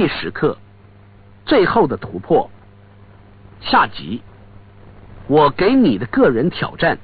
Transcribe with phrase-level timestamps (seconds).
[0.00, 0.56] 第十课，
[1.44, 2.50] 最后的突破。
[3.60, 4.22] 下集，
[5.26, 6.96] 我给你的个人挑战。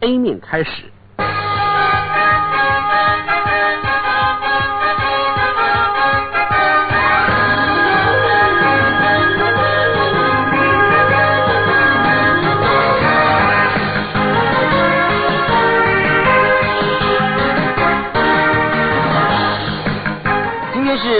[0.00, 0.90] A 面开始。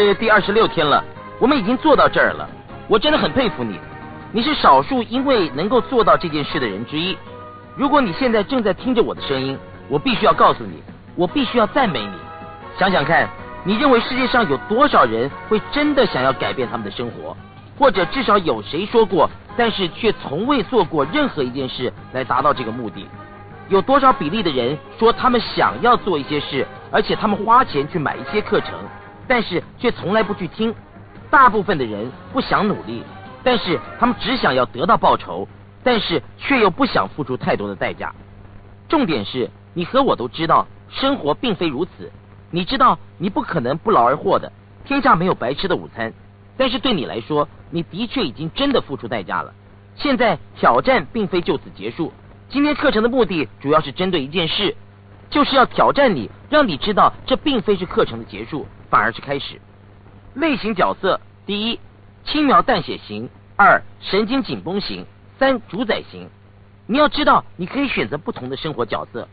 [0.06, 1.02] 是第二十六天了，
[1.38, 2.48] 我们已经做到这儿了。
[2.88, 3.78] 我真的很佩服你，
[4.32, 7.16] 你是少数因为能够做到这件事的人之一。
[7.76, 10.82] 如果你现在正在听着我的声音，我必须要告诉你，
[11.16, 12.12] 我必须要赞美你。
[12.78, 13.28] 想想看，
[13.64, 17.36] 你认为世界上有多少人会真的想要改变他们的生活？
[17.78, 23.06] 或者至少有谁说过，但是却从未做过任何一件事来达到这个目的？
[23.68, 28.70] 有多少比例的人说他们想要做一些事，而且他们花钱去买一些课程？
[29.28, 30.74] 但是却从来不去听，
[31.30, 33.02] 大部分的人不想努力，
[33.42, 35.46] 但是他们只想要得到报酬，
[35.82, 38.14] 但是却又不想付出太多的代价。
[38.88, 42.10] 重点是你和我都知道，生活并非如此。
[42.50, 44.52] 你知道你不可能不劳而获的，
[44.84, 46.12] 天下没有白吃的午餐。
[46.56, 49.52] 但是对你来说，你的确已经真的付出代价了。
[49.96, 52.12] 现在挑战并非就此结束，
[52.48, 54.76] 今天课程的目的主要是针对一件事，
[55.28, 58.66] 就是要挑战你，让你知道这并非是课程的结束。
[58.90, 59.60] 反而是开始。
[60.34, 61.80] 类型角色：第一，
[62.24, 65.04] 轻描淡写型；二，神经紧绷型；
[65.38, 66.28] 三，主宰型。
[66.86, 69.28] 你要知道，你可以选择不同的生活角色。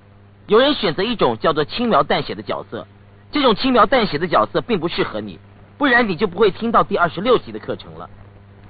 [0.48, 2.88] 有人选择一种叫做轻描淡写的角色，
[3.32, 5.40] 这种轻描淡写的角色并不适合你，
[5.78, 8.10] 不然你就不会听到第二十六集的课程了。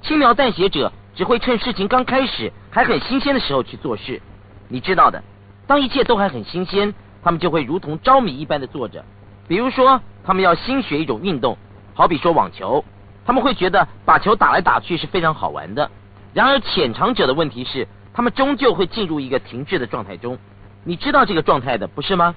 [0.02, 4.20] 轻描淡写者只会趁事情刚开始还很新鲜的时候去做事。
[4.68, 5.22] 你知道的，
[5.66, 9.04] 当一切都还很新鲜，他们就会如同着迷一般的做着。
[9.46, 10.02] 比如说。
[10.24, 11.58] 他们要新学一种运动，
[11.92, 12.82] 好比说网球，
[13.26, 15.90] 他们会觉得把球打来打去是非常好玩的。
[16.32, 20.38] 然而浅尝者的问题是，他们终究会进入一个停滞的状态中。
[20.82, 22.34] 你知道这个状态的，不是吗？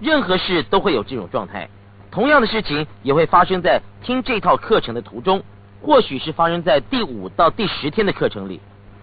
[0.00, 1.68] 任何事都会有这种状态。
[2.10, 5.42] 同样的事情也会发生在听这套课程的途中，
[5.80, 8.60] 或许是发生在第五到第十天的课程里，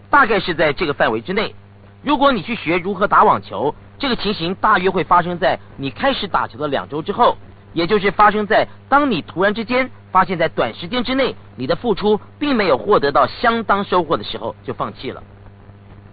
[0.10, 1.56] 大概是在这个范围之内。
[2.04, 7.36] 如果你去学如何打网球，这个情形大约会发生在你开始打球的两周之后。
[7.78, 15.22] 也就是发生在当你突然之间发现，在短时间之内你的付出并没有获得到相当收获的时候，就放弃了。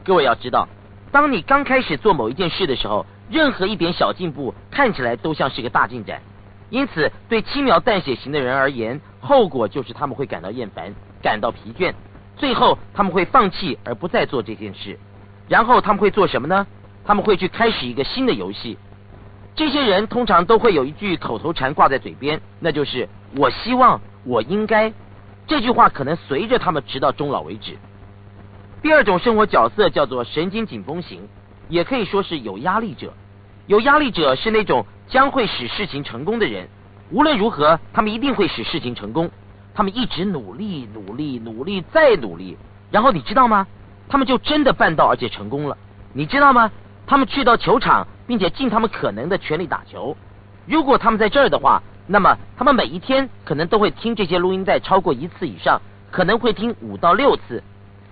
[0.05, 0.69] 各位要知道，
[1.11, 6.21] 当你刚开始做某一件事的时候，任何一点小进步看起来都像是个大进展。
[6.69, 10.93] 因此，对轻描淡写型的人而言，后果就是他们会感到厌烦，
[11.23, 11.95] 感到疲倦，
[12.37, 14.99] 最后他们会放弃而不再做这件事。
[15.49, 16.67] 然后他们会做什么呢？
[17.07, 18.77] 他们会去开始一个新的游戏。
[19.54, 24.92] 这些人通常都会有一句口头禅挂在嘴边，那就是“我希望”“我应该”。
[25.47, 27.76] 这句话可能随着他们直到终老为止。
[28.82, 31.28] 第二种生活角色叫做神经紧绷型，
[31.69, 33.12] 也可以说是有压力者。
[33.66, 36.69] 有压力者是那种将会使事情成功的人，
[37.10, 39.31] 无论如何，他们一定会使事情成功。
[39.72, 42.56] 他们一直努力、努力、努力再努力，
[42.91, 43.66] 然后你知道吗？
[44.09, 45.76] 他们就真的办到，而且成功了。
[46.12, 46.71] 你知道吗？
[47.06, 48.06] 他们去到球场。
[48.26, 50.16] 并且尽他们可能的全力打球。
[50.66, 55.78] 如果他们在这儿的话，那么他们每一天可能都会听这些录音带超过一次以上，
[56.10, 57.62] 可能会听五到六次，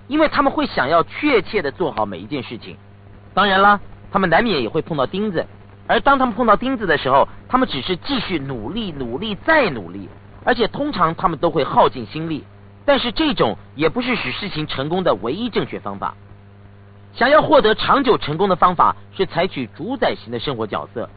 [0.08, 2.76] 因为他们会想要确切的做好每一件事情。
[3.32, 3.80] 当然了，
[4.10, 5.47] 他们难免也会碰到钉子，
[5.86, 10.10] 而当他们碰到钉子的时候，他们只是继续努力、努力再努力，
[10.44, 12.44] 而且通常他们都会耗尽心力。
[12.84, 16.14] 但是这种也不是使事情成功的唯一正确方法。
[17.15, 21.09] 想要获得长久成功的方法是采取主宰型的生活角色。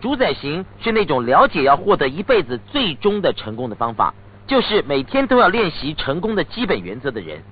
[0.00, 4.12] 主宰型是那种了解要获得一辈子最终的成功的方法，
[4.46, 7.42] 就是每天都要练习成功的基本原则的人。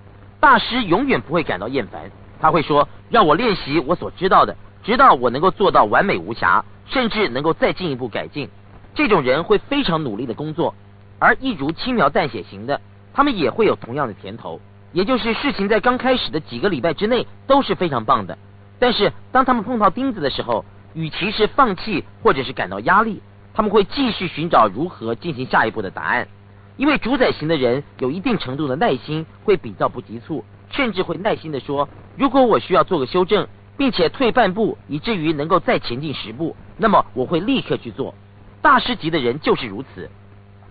[0.41, 2.11] 大师永远不会感到厌烦，
[2.41, 8.51] 他会说：“让我练习我所知道的，直到我能够做到完美无瑕，甚至能够再进一步改进。”
[8.95, 10.75] 这种人会非常努力的工作，
[11.19, 12.79] 而一如轻描淡写型的，
[13.15, 14.61] 他们也会有同样的甜头。
[14.93, 18.37] 也就是事情在刚开始的几个礼拜之内都是非常棒的，
[18.79, 23.23] 但是当他们碰到钉子的时候，与其是放弃或者是感到压力，
[23.55, 26.29] 他们会继续寻找如何进行下一步的答案。
[26.77, 33.47] 因为主宰型的人有一定程度的耐心，会比较不急促，甚至会耐心的说：“如果我需要做个修正，
[33.77, 38.15] 并且退半步，以至于能够再前进十步，那么我会立刻去做。”
[38.63, 40.11] 大师级的人就是如此，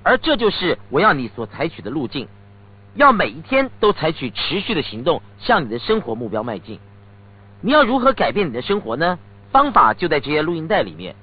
[0.01, 2.27] 而这就是我要你所采取的路径。
[2.95, 6.79] 要每一天都采取持续的行动，向你的生活目标迈进。
[7.61, 9.17] 你要如何改变你的生活呢？
[9.51, 11.15] 方法就在这些录音带里面。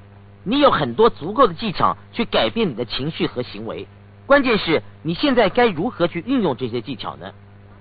[0.44, 3.86] 你有很多足够的技巧去改变你的情绪和行为。
[4.24, 7.32] 关键是你现在该如何去运用这些技巧呢？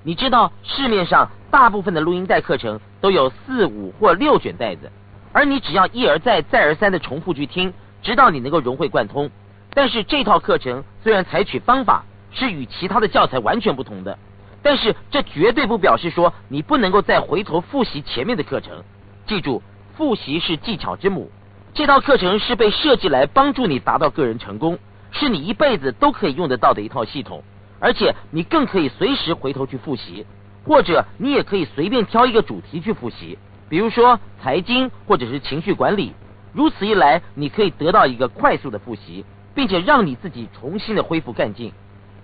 [0.03, 4.91] 你知道市面上大部分的录音带课程都有四五或六卷带子，
[5.33, 9.29] 而你只要一而再再而三的重复去听，直到你能够融会贯通。
[9.73, 12.05] 但是这套课程虽然采取方法
[12.37, 14.19] 是与其他的教材完全不同的，
[14.61, 18.83] 但是这绝对不表示说你不能够再回头复习前面的课程。
[19.25, 19.63] 记住，
[19.95, 21.31] 复习是技巧之母。
[21.73, 24.77] 这套课程是被设计来帮助你达到个人成功，
[25.11, 27.43] 是你一辈子都可以用得到的一套系统。
[27.79, 30.23] 而且你更可以随时回头去复习，
[30.63, 36.13] 或者你也可以随便挑一个主题去复习，比如说财经或者是情绪管理。
[36.53, 41.71] 如此一来，你可以得到一个快速的复习，并且让你自己重新的恢复干劲，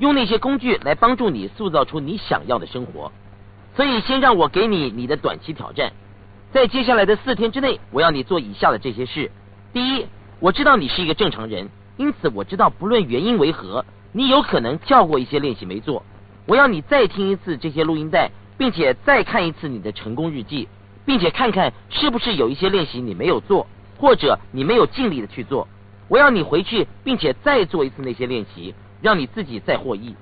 [0.03, 3.09] 用那些工具来帮助你塑造出你想要的生活。
[3.73, 5.93] 所以，先让我给你你的短期挑战，
[6.51, 9.31] 在接下来的四天之内，我要你做以下的这些事。
[9.71, 10.05] 第一，
[10.41, 13.85] 我知道你是一个正常人，因此我知道不论原因为何。
[14.11, 16.03] 你有可能跳过一些练习没做，
[16.45, 20.67] 我要你再听一次这些录音带，并且再看一次你的成功日记，
[21.05, 23.65] 并且看看是不是有一些练习你没有做，
[23.97, 25.65] 或者你没有尽力的去做。
[26.09, 30.15] 我要你回去，并且再做一次那些练习，让你自己再获益。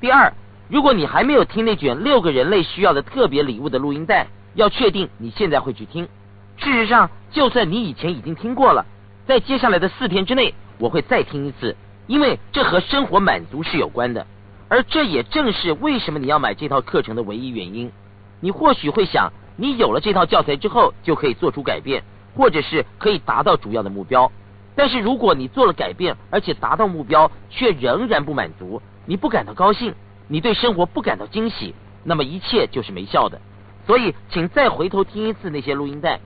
[0.00, 0.32] 第二，
[0.68, 6.08] 如果你还没有听那卷六个人类需要的特别礼物的录音带，要确定你现在会去听。
[6.56, 8.86] 事实上，就算你以前已经听过了，
[9.26, 11.76] 在接下来的四天之内，我会再听一次。
[12.06, 14.26] 因为这和生活满足是有关的，
[14.68, 17.92] 而这也正是为什么你要买这套课程的唯一原因。
[18.40, 22.02] 你或许会想，你有了这套教材之后就可以做出改变，
[22.34, 24.32] 或者是可以达到主要的目标。
[24.76, 29.94] 但是如果你做了改变，而且达到目标却仍然不满足，你不感到高兴，
[30.28, 31.74] 你对生活不感到惊喜，
[32.04, 33.40] 那么一切就是没效的。
[33.86, 36.20] 所以，请再回头听一次那些录音带。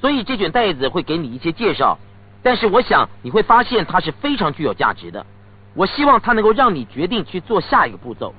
[0.00, 1.98] 所以这卷带子会给你一些介绍。
[2.42, 5.26] 但是我想你会发现它是非常具有价值的。
[5.74, 8.34] 我希望它能够让你决定去做下一个步骤。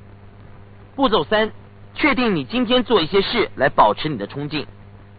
[0.95, 1.51] 步骤三，
[1.93, 4.65] 确定你今天做一些事来保持你的冲劲。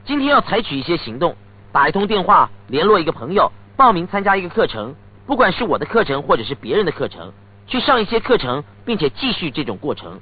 [0.04, 1.36] 今天要采取一些行动，
[1.70, 7.32] 打一通电话，联络一个朋友，报名参加一个课程，不管是我的课程或者是别人的课程，
[7.68, 10.18] 去上一些课程，并且继续这种过程。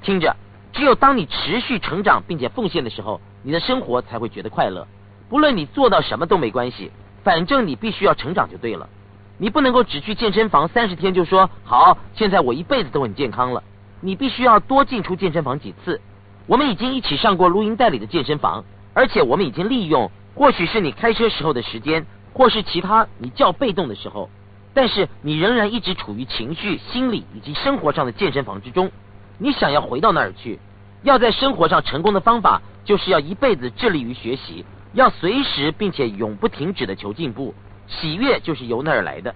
[0.00, 0.34] 听着，
[0.72, 4.88] 只有当你持续成长并且奉献的时候，你的生活才会觉得快乐。
[5.28, 6.90] 不论你做到什么都没关系。
[7.22, 8.88] 反正你必须要成长就对了，
[9.36, 13.62] 你不能够只去健身房三十天就说好，现在我一辈子都很健康了。
[14.00, 16.00] 你必须要多进出健身房几次。
[16.46, 18.64] 我们已经一起上过录音带里的健身房，
[18.94, 24.28] 而且我们已经利用，或许是你开车时候的时间，或是其他你较被动的时候，
[24.74, 28.90] 但是你仍然一直处于情绪、心理以及生活上的健身房之中。
[29.38, 30.58] 你想要回到那儿去，
[31.02, 34.66] 要在生活上成功的方法，就是要一辈子致力于学习。
[34.92, 37.54] 要随时并且永不停止的求进步，
[37.88, 39.34] 喜悦就是由那儿来的。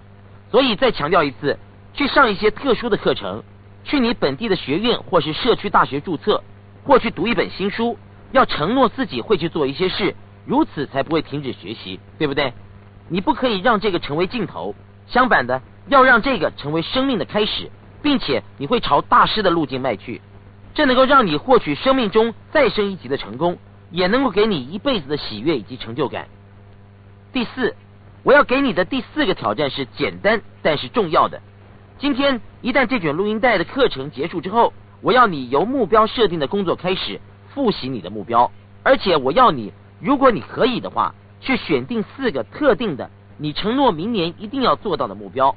[0.51, 1.57] 所以再强调一次，
[1.93, 3.43] 去上一些特殊的课程，
[3.83, 6.43] 去你本地的学院或是社区大学注册，
[6.85, 7.97] 或去读一本新书。
[8.31, 10.15] 要承诺自己会去做一些事，
[10.45, 12.53] 如此才不会停止学习，对不对？
[13.09, 14.73] 你不可以让这个成为尽头，
[15.07, 17.69] 相反的，要让这个成为生命的开始，
[18.01, 20.21] 并且你会朝大师的路径迈去，
[20.73, 23.57] 这能够让你获取生命中再升一级的成功。
[23.91, 26.27] 也能够给你一辈子的喜悦以及成就感。
[27.33, 27.75] 第四，
[28.21, 31.41] 我要给你的第四个挑战是简单但是重要的。
[31.97, 37.19] 今天一旦这卷录音带的课程结束之后，我要你由目标设定的工作开始
[37.51, 38.51] 复习你的目标，
[38.83, 45.55] 而且我要你，如果你可以的话，去选定四个特定的你承诺明年一定要做到的目标，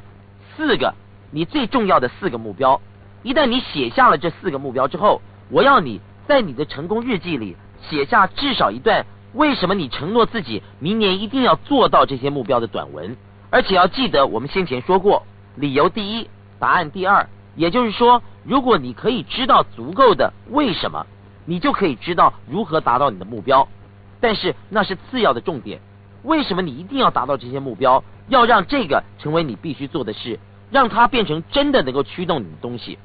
[0.57, 0.95] 四个
[1.31, 2.81] 你最重要的四个目标。
[3.23, 5.21] 一旦你写下了这四个目标之后，
[5.51, 7.57] 我要你在你的成功日记里。
[7.91, 13.17] 写下至少一段为什么你承诺自己明年一定要做到这些目标的短文，
[13.51, 16.29] 而且要记得我们先前说过，理由第一，
[16.61, 17.29] 答案第二。
[17.57, 21.05] 也就是说，如果你可以知道足够的为什么，
[21.45, 23.67] 你就可以知道如何达到你的目标。
[24.23, 25.81] 但是那是次要的重点。
[26.23, 28.03] 为什么你一定要达到这些目标？
[28.29, 30.39] 要让这个成为你必须做的事，
[30.71, 32.97] 让它变成真的能够驱动你的东西。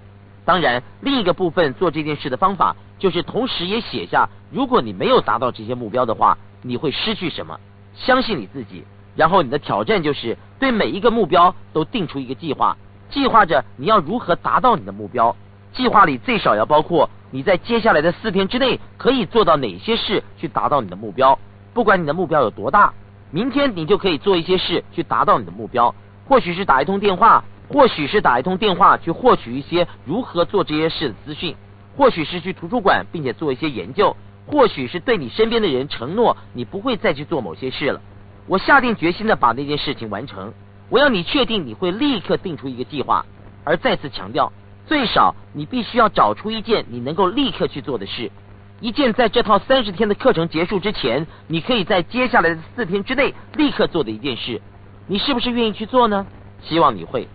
[0.45, 7.59] 当然，另一个部分做这件事的方法，就是同时也写下，如果你没有达到这些目标的话，你会失去什么？
[7.95, 8.85] 相信你自己。
[9.15, 12.77] 然后你的挑战就是对每一个目标都定出一个计划，
[13.09, 15.35] 计划着你要如何达到你的目标。
[15.77, 21.39] 计划里最少要包括你在接下来的四天之内可以做到哪些事去达到你的目标。
[21.73, 22.93] 不管你的目标有多大，
[23.31, 25.95] 明天你就可以做一些事去达到你的目标。
[26.27, 27.45] 或许是打一通电话。
[27.69, 31.53] 或许是打一通电话去获取一些如何做这些事的资讯，
[31.97, 34.15] 或许是去图书馆并且做一些研究，
[34.45, 37.99] 或许是对你身边的人承诺你不会再去做某些事了。
[38.47, 40.53] 我下定决心的把那件事情完成。
[40.87, 43.25] 我要你确定你会立刻定出一个计划，
[43.65, 44.53] 而再次强调，
[44.87, 48.31] 最少你必须要找出一件你能够立刻去做的事，
[48.79, 54.61] 一件在这套三十天的课程结束之前，你可以在接下来的四天之内立刻做的一件事。
[55.05, 56.25] 你是不是愿意去做呢？
[56.63, 57.27] 希望你会。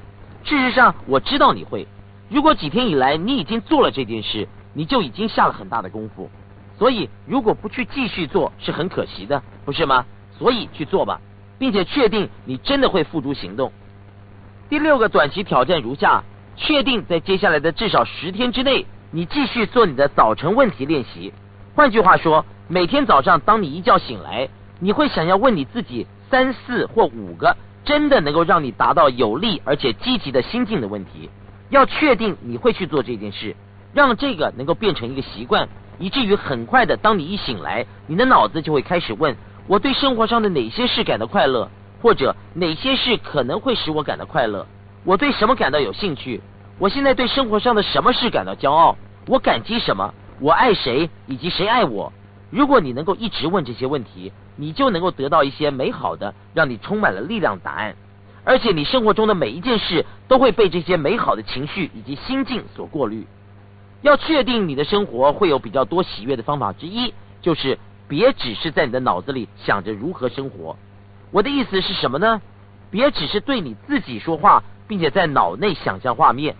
[0.44, 1.86] 事实上，我知道你会。
[2.30, 6.30] 如果几天以来你已经做了这件事，你就已经下了很大的功夫。
[6.78, 10.06] 所以，如果不去继续做，是很可惜的，不是吗？
[10.38, 11.20] 所以去做吧，
[11.58, 13.70] 并且确定你真的会付诸行动。
[14.70, 16.24] 第六个短期挑战如下：
[16.56, 21.32] 确定在接下来的至少十天之内，你继续做你的早晨问题练习。
[21.74, 24.48] 换句话说，每天早上当你一觉醒来，
[24.80, 27.56] 你会想要问你自己三四或五个。
[27.84, 31.28] 真的能够让你达到有利而且积极的心境的问题，
[31.68, 33.56] 要确定你会去做这件事，
[33.92, 35.68] 让这个能够变成一个习惯，
[35.98, 41.68] 以至于很快的，当你一醒来，你的脑子就会开始问：我对生活上的哪些事感到快乐，
[42.00, 44.64] 或者哪些事可能会使我感到快乐？
[45.04, 46.40] 我对什么感到有兴趣？
[46.78, 48.96] 我现在对生活上的什么事感到骄傲？
[49.26, 50.12] 我感激什么？
[50.40, 51.10] 我爱谁？
[51.26, 52.12] 以及谁爱我？
[52.50, 54.32] 如果你能够一直问这些问题。
[54.54, 57.96] 你就能够得到一些美好的、让你充满了力量的答案，
[58.44, 63.26] 而且你生活中的每一件事都会被这些美好的情绪以及心境所过滤。
[64.02, 70.76] 要确定你的生活会有比较多喜悦的方法之一，就是别只是在你的脑子里想着如何生活。
[71.30, 72.42] 我的意思是什么呢？
[72.90, 76.54] 别只是对你自己说话，并且在脑内想象画面。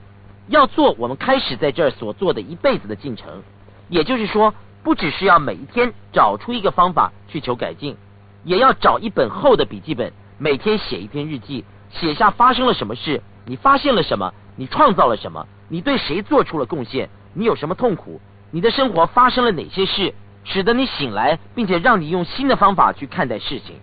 [0.49, 3.43] 要做我们开始在这儿所做的一辈子的进程，
[3.91, 4.55] 也就是说。
[4.85, 7.97] 不只是要每一天找出一个方法去求改进，
[8.43, 18.21] 也要找一本厚的笔记本，每天写一篇日记，写下发生了什么事，你发现了什么，你创造了什么，你对谁做出了贡献，你有什么痛苦，
[18.51, 20.13] 你的生活发生了哪些事，
[20.43, 23.77] 使得你醒来，并且让你用新的方法去看待事情。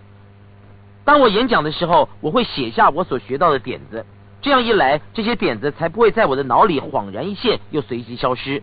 [1.06, 4.04] 当我演讲的时候，我会写下我所学到的点子，
[4.42, 8.62] 这样一来，这些点子才不会在我的脑里恍然一现，又随即消失。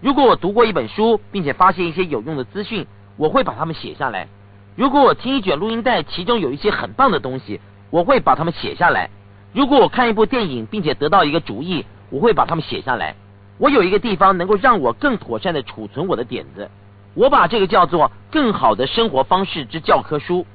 [0.00, 4.28] 如果我读过一本书，并且发现一些有用的资讯，我会把它们写下来。
[4.76, 9.10] 如果我听一卷录音带，其中有一些很棒的东西，我会把它们写下来。
[9.52, 13.16] 如果我看一部电影，并且得到一个主意，我会把它们写下来。
[13.58, 16.70] 我有一个地方能够让我更妥善的储存我的点子，
[17.14, 20.46] 我把这个叫做“更好的生活方式之教科书”。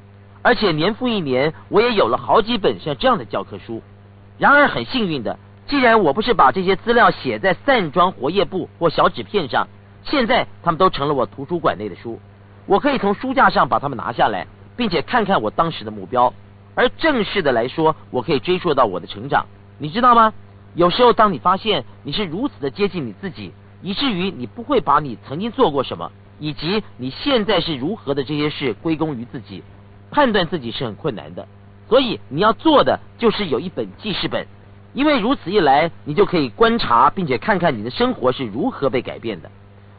[0.44, 3.82] 而且年复一年，我也有了好几本像这样的教科书。
[4.42, 5.38] 然而很幸运的。
[5.68, 9.68] 既然我不是把这些资料写在散装活页簿或小纸片上，
[10.04, 12.20] 现在他们都成了我图书馆内的书。
[12.66, 16.34] 我可以从书架上把它们拿下来，并且看看我当时的目标。
[16.74, 19.46] 而正式的来说，我可以追溯到我的成长。
[19.78, 20.34] 你知道吗？
[20.74, 29.62] 有时候，当你发现你是如此的接近你自己，以至于你不会把你曾经做过什么，以及你现在是如何的这些事归功于自己，
[30.10, 31.48] 判断自己是很困难的。
[31.92, 34.48] 所以你要做的就是有一本记事本。
[34.94, 39.52] 因为如此一来，你就可以观察，并且看看你的生活是如何被改变的。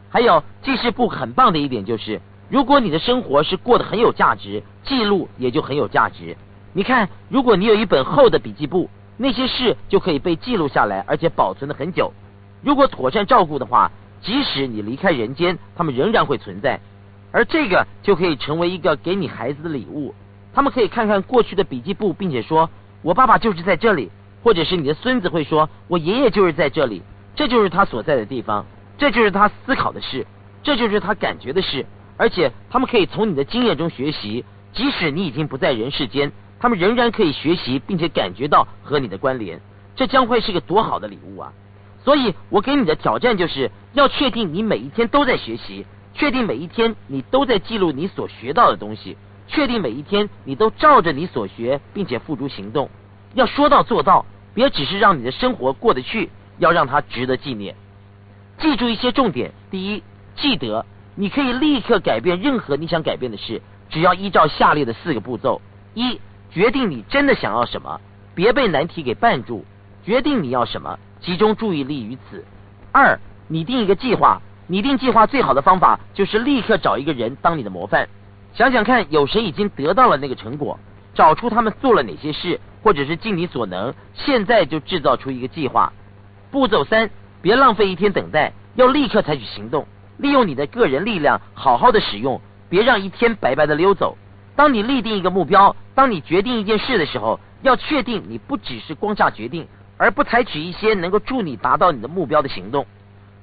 [0.09, 2.19] 还有记事簿很棒的一点就是，
[2.49, 6.35] 如果你的生活是过得很有价值，记录也就很有价值。
[6.73, 12.11] 你看，如果你有一本厚的笔记簿，那些事就可以被记录下来，而且保存的很久。
[12.63, 16.79] 如果妥善照顾的话，即使你离开人间，他们仍然会存在。
[17.31, 20.15] 而这个就可以成为一个给你孩子的礼物，
[20.53, 22.69] 他们可以看看过去的笔记簿，并且说
[23.01, 24.11] ：“我爸爸就是在这里。”
[24.43, 27.01] 或者是你的孙子会说：“我爷爷就是在这里，
[27.33, 28.65] 这就是他所在的地方，
[28.97, 30.27] 这就是他思考的事，
[30.61, 31.85] 这就是他感觉的事。”
[32.17, 34.43] 而且他们可以从你的经验中学习，
[34.73, 39.59] 即使你已经不在人世间，他们仍然可以学习，并且感觉到和你的关联。
[39.95, 41.53] 这将会是个多好的礼物啊！
[42.03, 49.17] 所以我给你的挑战就是要确定你每一天都在学习，确定每一天你都在记录你所学到的东西，
[49.53, 52.89] 确定每一天你都照着你所学，并且付诸行动。
[53.33, 54.25] 要说到做到。
[54.55, 56.29] 别只是让你的生活过得去，
[56.59, 57.73] 要让它值得纪念。
[58.59, 60.03] 记住一些重点：第一，
[60.35, 65.59] 记得你可以立刻改变任何你想改变的事，只要依照下列的四个步骤：
[65.95, 67.99] 一、决定你真的想要什么，
[68.35, 69.63] 别被难题给绊住；
[70.05, 72.45] 决定你要什么，集中注意力于此。
[72.91, 74.39] 二、拟定一个计划。
[74.67, 78.07] 拟定计划最好的方法就是立刻找一个人当你的模范，
[78.53, 80.79] 想想看有谁已经得到了那个成果，
[81.13, 82.59] 找出他们做了哪些事。
[82.83, 85.93] 或者是尽你所能，现在就制造出一个计划。
[86.51, 87.09] 步骤三，
[87.41, 94.17] 别浪费一天等待，要立刻采取行动，利用你的个人力量，好好的使用，别让一天白白的溜走。
[94.53, 102.85] 当你立定一个目标，当你决定一件事的时候，要确定你不只是光下决定，而不采取一些能够助你达到你的目标的行动。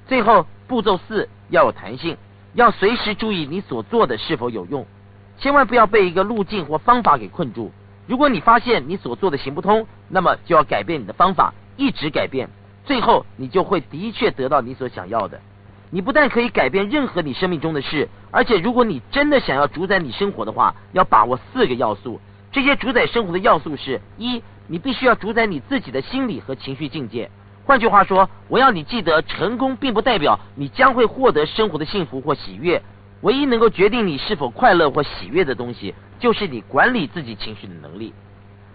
[0.05, 2.15] 最后，步骤四，要有弹性，
[2.53, 4.85] 要随时注意你所做的是否有用，
[5.41, 7.71] 千万不要被一个路径或方法给困住。
[8.05, 12.47] 如果你发现你所做的行不通，那么就要改变你的方法，一直改变，
[12.85, 15.41] 最后你就会的确得到你所想要的。
[15.89, 22.21] 你不但可以改变任何你生命中的事，而且如果你真的想要主宰你生活的话，要把握四个要素。
[22.51, 27.31] 这些主宰生活的要素是：一，你必须要主宰你自己的心理和情绪境界。
[27.65, 32.81] 换句话说，我要你记得，成功并不代表你将会获得生活的幸福或喜悦。
[33.21, 38.13] 唯一能够决定你是否快乐或喜悦的东西，就是你管理自己情绪的能力。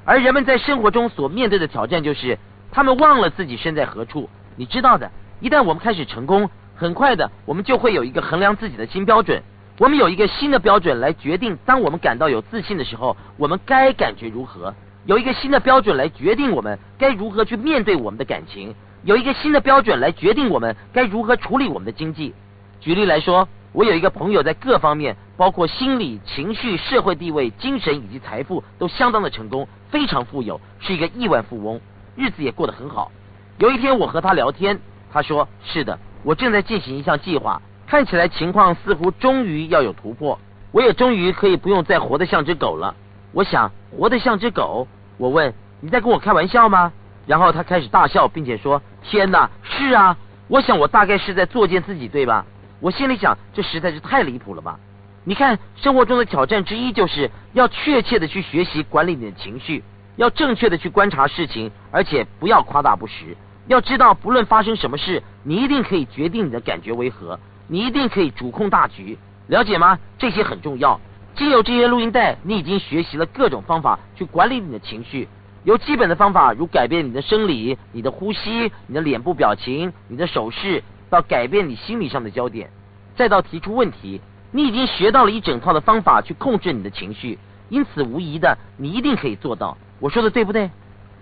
[0.04, 2.38] 而人们在生活中所面对的挑战，就是
[2.70, 4.28] 他们忘了自己身在何处。
[4.56, 5.10] 你知道的，
[5.40, 9.42] 一旦我们开始成功，很快的，我们就会有一个衡量自己的新标准。
[9.78, 14.72] 我们有一个新的标准来决定，当我们感到有自信的时候，我们该感觉如何？
[15.06, 18.74] 有一个新的标准来决定我们该如何去面对我们的感情。
[19.02, 22.34] 有一个新的标准来决定我们该如何处理我们的经济。
[22.80, 31.78] 举例来说，我有一个朋友在各方面，包括心理、情绪、社会地位、精神以及财富，都相当的成功，非常富有，是一个亿万富翁，
[32.16, 33.12] 日子也过得很好。
[33.58, 34.80] 有一天我和他聊天，
[35.12, 40.38] 他说：“是的，我正在进行一项计划，看起来情况似乎终于要有突破，
[40.72, 42.94] 我也终于可以不用再活得像只狗了。”
[43.32, 44.88] 我想，活得像只狗？
[45.18, 45.52] 我问
[45.82, 46.94] ：“你在跟我开玩笑吗？”
[47.28, 50.16] 然后他开始大笑，并且说：“天哪，是啊！
[50.48, 52.46] 我想我大概是在作践自己，对吧？”
[52.80, 54.78] 我心里想，这实在是太离谱了吧！
[55.24, 59.82] 你看，生活中的挑战之一就是要确切的去学习管理你的情绪，
[60.16, 63.36] 要正确的去观察事情，而且不要夸大不实。
[63.66, 69.18] 要知道，不论发生什么事，你一定可以决定你的感觉为何，你一定可以主控大局，
[69.48, 69.98] 了解吗？
[70.18, 71.00] 这些很重要。
[71.34, 75.28] 经由这些录音带，你已经学习了各种方法去管理你的情绪。
[75.64, 82.70] 由基本的方法，如改变你的生理、你的呼吸、你的脸部表情、你的手势，到改变你心理上的焦点，
[83.14, 84.20] 再到提出问题，
[84.52, 87.38] 你已经学到了一整套的方法去控制你的情绪。
[87.68, 89.76] 因此，无疑的，你一定可以做到。
[89.98, 90.70] 我说的对不对？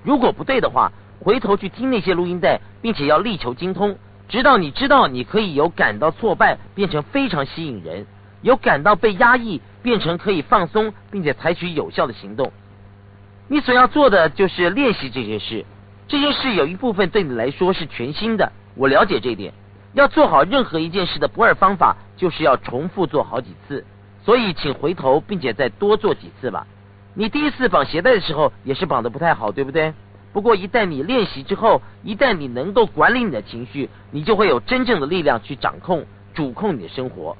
[0.02, 3.96] 如果不对的话，回头去听那些录音带，并且要力求精通，
[4.28, 8.06] 直到你知道你可以由感到挫败变成非常吸引人，
[8.42, 12.52] 由感到被压抑变成可以放松，并且采取有效的行动。
[13.48, 15.64] 你所要做的就是练习这些事，
[16.08, 18.52] 这些事有一部分对你来说是全新的。
[18.74, 19.54] 我了解这一点。
[19.94, 23.84] 要做好任何一件事的不二方法，就是要重复做好几次。
[24.24, 26.66] 所以，请回头并且再多做几次吧。
[27.14, 29.94] 你第一次绑鞋带的时候也是绑的不太好，对不对？
[30.32, 36.04] 不过一旦你练习之后，一旦你能够管理你的情绪，你就会有真正的力量去掌控、
[36.34, 37.36] 主控你的生活。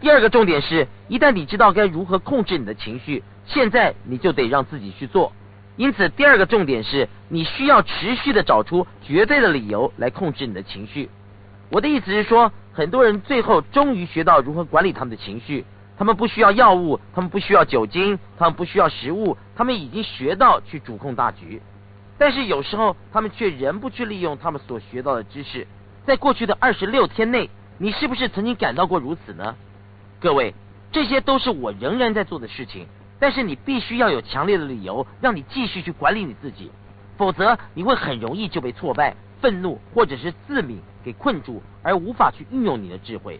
[0.00, 3.24] 第二个重点是，一旦你知道该如何控制你的情绪。
[3.44, 5.32] 现在你就得让自己去做，
[5.76, 11.10] 因此第二个重点是你需要持续的找出绝对的理由来控制你的情绪。
[11.72, 15.64] 我的意思是说，很多人最后终于学到如何管理他们的情绪，
[15.96, 21.62] 他们不需要药物，他们不需要酒精，他们不需要食物，他们已经学到去主控大局。
[22.18, 25.66] 但是有时候他们却仍不去利用他们所学到的知识。
[26.04, 29.56] 在过去的二十六天内，你是不是曾经感到过如此呢？
[30.20, 30.54] 各位，
[30.92, 32.86] 这些都是我仍然在做的事情。
[33.18, 36.70] 但是你必须要有强烈的理由，让你继续去管理你自己，
[37.16, 43.38] 否则你会很容易就被挫败、愤怒或者是自敏给困住，而无法去运用你的智慧。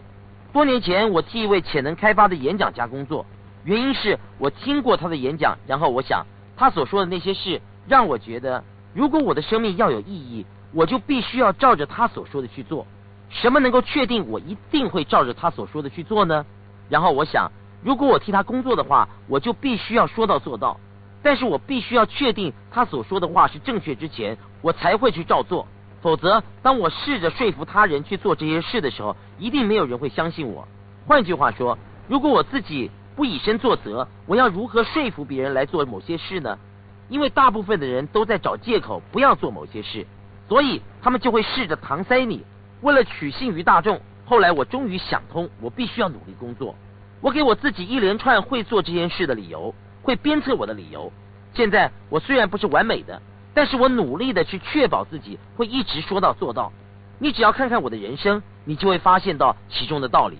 [0.51, 3.25] 多年前，我替一位潜能开发的演讲家工作，
[3.63, 8.63] 原因是我听过他的演讲，然后我想他所说的那些事，让我觉得，
[8.93, 12.85] 如果我的生命要有意义，我就必须要照着他所说的去做。
[13.29, 16.45] 什么能够确定我一定会照着他所说的去做呢？
[16.89, 17.51] 然后我想。
[17.85, 20.79] 如果我替他工作的话，我就必须要说到做到。
[21.21, 25.67] 但是我必须要确定他所说的话是正确之前，我才会去照做。
[26.03, 30.67] 否则，当我试着说服他人去做这些事的时候，一定没有人会相信我。
[31.07, 31.77] 换句话说，
[32.09, 36.59] 如果我自己不以身作则，我要如何说服别人来做某些事呢？
[37.07, 40.05] 因为大部分的人都在找借口不要做某些事，
[40.49, 42.43] 所以他们就会试着搪塞你。
[42.81, 46.75] 为了取信于大众，后来我终于想通，我必须要努力工作。
[47.21, 51.13] 我给我自己一连串会做这件事的理由，会鞭策我的理由。
[51.53, 53.21] 现在我虽然不是完美的，
[53.53, 56.71] 但是我努力的去确保自己会一直说到做到。
[57.19, 60.37] 你只要看看我的人生，你就会发现到其中的道理。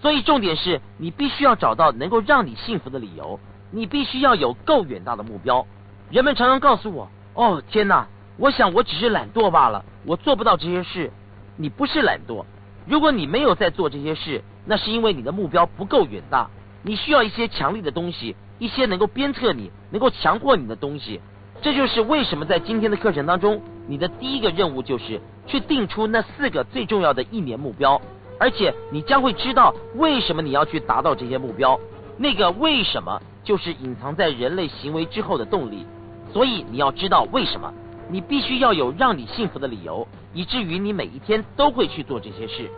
[0.00, 3.38] 所以重点是你必须要找到能够让你幸福的理由，
[3.70, 5.66] 你必须要有够远大的目标。
[6.10, 8.08] 人们常常告诉我：“哦，天哪！
[8.36, 11.12] 我想我只是懒惰罢了，我做不到这些事。”
[11.56, 12.44] 你不是懒惰，
[12.86, 14.42] 如果你没有在做这些事。
[14.66, 16.48] 那是因为你的目标不够远大，
[16.82, 21.20] 你需要一些强力的东西，一些能够鞭策你、能够强迫你的东西。
[21.62, 28.00] 这就是为什么在今天的课程当中，你的第一个任务就是去定出那四个最重要的一年目标，
[28.38, 31.78] 而且你将会知道为什么你要去达到这些目标。
[32.16, 35.84] 那个为什么就是隐藏在人类行为之后的动力，
[36.32, 37.72] 所以你要知道为什么。
[38.12, 42.68] 你必须要有让你幸福的理由，以至于你每一天都会去做这些事。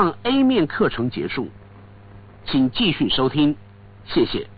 [0.00, 1.48] 上 A 面课程结束，
[2.46, 3.54] 请继续收听，
[4.06, 4.48] 谢谢。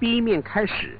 [0.00, 0.98] B 面开始。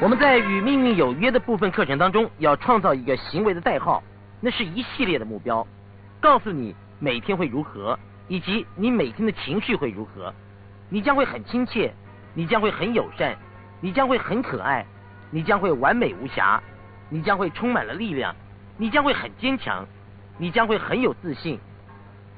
[0.00, 4.02] 我们在与命运有约的部分课程当中，要创造一个行为的代号，
[4.40, 5.66] 那是一系列的目标，
[6.18, 7.98] 告诉你每天会如何。
[8.28, 10.32] 以及你每天的情绪会如何？
[10.88, 11.92] 你将会很亲切，
[12.34, 13.36] 你将会很友善，
[13.80, 14.86] 你将会很可爱，
[15.30, 16.62] 你将会完美无瑕，
[17.08, 18.34] 你将会充满了力量，
[18.76, 19.86] 你将会很坚强，
[20.38, 21.58] 你将会很有自信。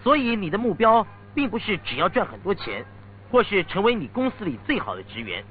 [0.03, 2.85] 所以你的目标并不是只要赚很多钱，
[3.31, 5.45] 或是成为你公司里最好的职员，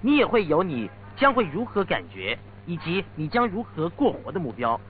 [0.00, 4.80] 你也会有你将会如何感觉，以及你将如何过活的目标。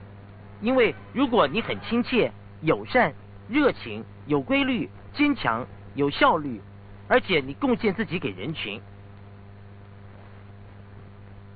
[0.61, 2.31] 因为如果你很亲切、
[2.61, 3.13] 友善。
[3.47, 6.61] 热情、有规律、坚强、有效率，
[7.07, 8.81] 而且你贡献自己给人群。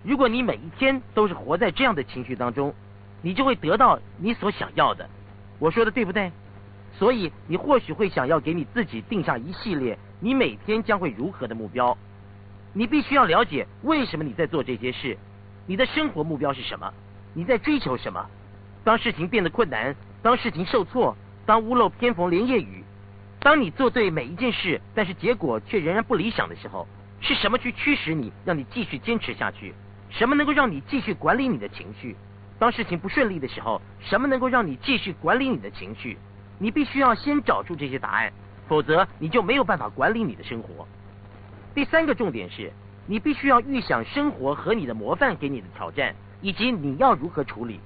[0.03, 2.73] 如果你每一天都是活在这样的情绪当中，
[3.21, 5.09] 你就会得到你所想要的。
[5.59, 6.31] 我说的对不对？
[6.97, 11.97] 所以你或许会想要给你自己定下一系列你每天将会如何的目标。
[12.73, 15.17] 你必须要了解为什么你在做这些事，
[15.65, 16.93] 你的生活目标是什么？
[17.33, 18.25] 你在追求什么？
[18.83, 21.15] 当事情变得困难，当事情受挫。
[21.49, 22.83] 当屋漏偏逢连夜雨，
[23.39, 26.87] 当你做对每一件事，但是结果却仍然不理想的时候，
[27.21, 29.73] 是什么去驱使你，让你继续坚持下去？
[30.11, 32.15] 什么能够让你继续管理你的情绪？
[32.59, 36.19] 当事情不顺利的时候，什么能够让你继续管理你的情绪？
[36.59, 38.31] 你必须要先找出这些答案，
[38.67, 40.87] 否则你就没有办法管理你的生活。
[41.73, 42.71] 第三个重点是，
[43.07, 47.79] 你必须要预想生活和你的模范给你的挑战，以及你要如何处理。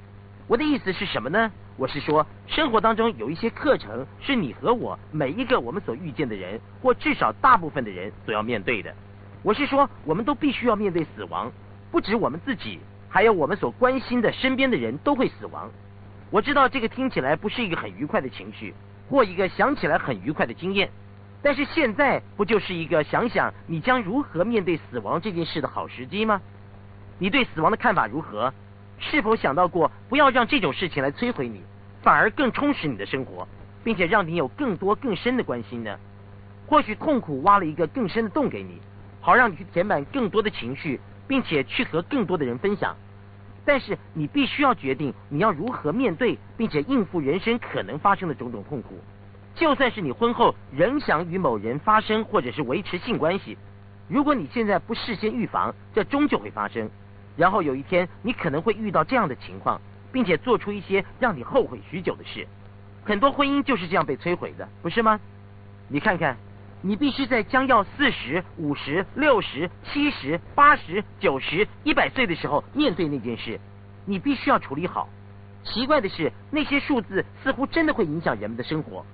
[0.47, 1.51] 我的意思是什么呢？
[1.77, 8.93] 我是说，生活当中有一些课程是你和我每一个我们所遇见的人，或至少大部分的人所要面对的。
[9.41, 11.49] 我是说，我们都必须要面对死亡，
[11.91, 12.79] 不止我们自己，
[13.10, 15.71] 还有我们所关心的身边的人都会死亡。
[16.29, 18.73] 我知道这个听起来不是一个很愉快的情绪，
[19.10, 20.89] 或一个想起来很愉快的经验，
[21.41, 26.41] 但是现在不就是一个想想你将如何面对死亡这件事的好时机吗？
[27.17, 28.53] 你对死亡的看法如何？
[28.99, 31.62] 是否想到过不要让这种事情来摧毁你，
[32.01, 33.47] 反而更充实你的生活，
[33.84, 35.97] 并且让你有更多更深的关心呢？
[36.67, 38.79] 或许痛苦挖了一个更深的洞给你，
[39.19, 42.95] 好让你去填满更多的情绪，并且去和更多的人分享。
[43.65, 48.99] 但是你必须要决定你要如何面对，并且应付人生可能发生的种种痛苦。
[49.56, 53.58] 就算是你婚后仍想与某人发生或者是维持性关系，
[54.08, 56.89] 如果你现在不事先预防，这终究会发生。
[57.36, 59.80] 然后有一天，你可能会遇到这样的情况，
[60.12, 62.48] 并且做出一些让你后悔许久的事。
[63.04, 65.19] 很多婚姻就是这样被摧毁的，不是吗？
[65.89, 66.38] 你看看，
[66.82, 73.60] 你必须在将要四十五、十、六十、七十、八十、九十、一百岁的时候面对那件事，
[74.06, 75.10] 你必须要处理好。
[75.63, 79.06] 奇怪的是，那些数字似乎真的会影响人们的生活，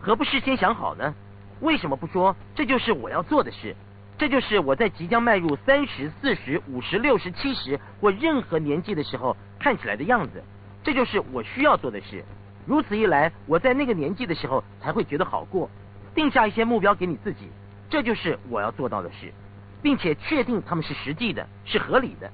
[0.00, 1.14] 何不事先想好呢？
[1.60, 3.76] 为什么不说这就是我要做的事？
[4.20, 10.44] 这就是我在即将迈入三十四十五十六十七十或任何年纪的时候看起来的样子，
[10.84, 12.22] 这就是我需要做的事。
[12.66, 15.70] 如此一来，我在那个年纪的时候才会觉得好过。
[16.14, 17.48] 定下一些目标给你自己，
[17.88, 19.32] 这就是我要做到的事，
[19.80, 22.30] 并且确定他们是实际的，是合理的。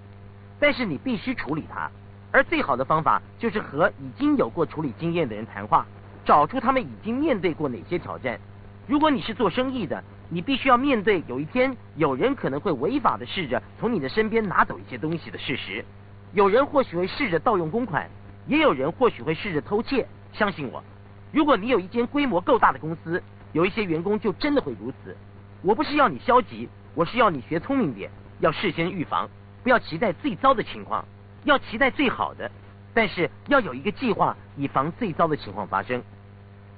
[0.58, 1.88] 但是你必须处理它，
[2.32, 5.86] 而最好的方法就是和已经有过处理经验的人谈话，
[6.24, 8.40] 找出他们已经面对过哪些挑战。
[8.86, 15.84] 如果你是做生意的，你必须要面对有一天有人可能会违法的试着从你的身边拿走一些东西的事实。
[16.32, 18.08] 有人或许会试着盗用公款，
[18.46, 20.06] 也有人或许会试着偷窃。
[20.32, 20.84] 相信我，
[21.32, 23.20] 如果你有一间规模够大的公司，
[23.52, 25.16] 有一些员工就真的会如此。
[25.62, 29.28] 我不是要你消极，我是要你学聪明点，要事先预防，
[29.64, 31.04] 不要期待最糟的情况，
[31.42, 32.48] 要期待最好的，
[32.94, 36.00] 但是要有一个计划，以防最糟的情况发生。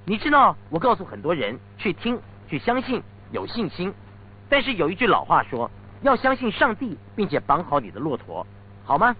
[0.09, 2.19] 你知道，我告诉很多人去听、
[2.49, 3.93] 去相信、有信心，
[4.49, 8.47] 但是有一句老话说，要相信上帝，并且绑好你的骆驼，
[8.87, 9.15] 好吗？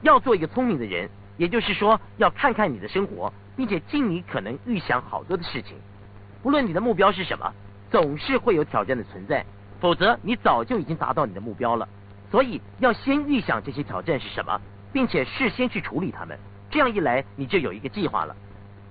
[0.00, 5.76] 要做一个聪明的人，也就是说，要看看你的生活，并且尽你可能预想好多的事情。
[6.42, 7.52] 不论你的目标是什么，
[7.90, 9.44] 总是会有挑战的存在，
[9.80, 11.86] 否则你早就已经达到你的目标了。
[12.30, 14.58] 所以要先预想这些挑战是什么，
[14.94, 16.38] 并且事先去处理它们。
[16.70, 18.34] 这样一来，你就有一个计划了。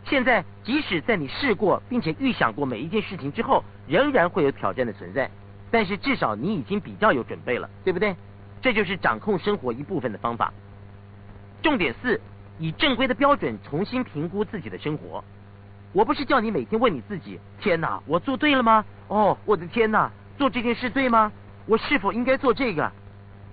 [0.03, 5.29] 现在，即使在你试过并且预想过每一件事情之后，仍然会有挑战的存在，
[5.69, 8.15] 但是至少你已经比较有准备了，对不对？
[8.61, 10.51] 这就是掌控生活一部分的方法。
[11.61, 12.19] 重点四，
[12.57, 15.23] 以正规的标准重新评估自己的生活。
[15.93, 18.83] 我不是叫你每天问你自己：天哪，我做对了吗？
[19.07, 21.31] 哦，我的天哪，做这件事对吗？
[21.67, 22.91] 我是否应该做这个？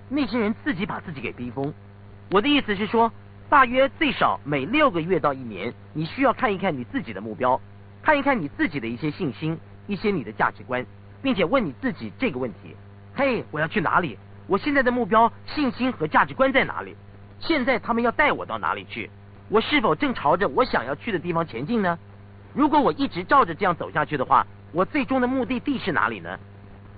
[0.08, 1.72] 那些人自己把自己给逼疯。
[2.30, 3.12] 我的意思是说。
[3.50, 7.58] 大约最少每六个月到一年，你需要看一看你自己的目标，
[8.02, 10.84] 看一看你自己的一些信心，一些你的价值观，
[11.22, 12.76] 并且问你自己这个问题：
[13.14, 14.18] 嘿，我要去哪里？
[14.48, 16.94] 我现在的目标、信心和价值观在哪里？
[17.40, 19.08] 现在他们要带我到哪里去？
[19.48, 21.98] 我是否正朝着我想要去的地方前进呢？
[22.52, 26.38] 如果我一直照着这样走下去的话，我最终的目的地是哪里呢？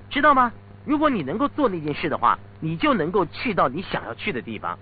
[0.09, 0.53] 知道吗？
[0.85, 4.77] 如果你能够做那件事的话，你就能够去到你想要去的地方。